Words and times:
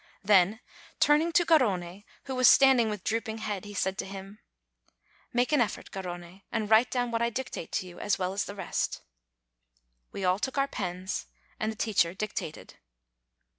Then 0.23 0.61
turning 0.99 1.31
to 1.33 1.45
Garrone, 1.45 2.05
who 2.23 2.33
was 2.33 2.47
standing 2.47 2.89
with 2.89 3.03
drooping 3.03 3.37
head, 3.37 3.65
he 3.65 3.75
said 3.75 3.99
to 3.99 4.05
him: 4.07 4.39
"Make 5.31 5.51
an 5.51 5.61
effort, 5.61 5.91
Garrone, 5.91 6.41
and 6.51 6.71
write 6.71 6.89
down 6.89 7.11
what 7.11 7.21
I 7.21 7.29
dictate 7.29 7.71
to 7.73 7.85
you 7.85 7.99
as 7.99 8.17
well 8.17 8.33
as 8.33 8.45
the 8.45 8.55
rest." 8.55 9.03
We 10.11 10.25
all 10.25 10.39
took 10.39 10.57
our 10.57 10.67
pens, 10.67 11.27
and 11.59 11.71
the 11.71 11.75
teacher 11.75 12.15
dictated. 12.15 12.77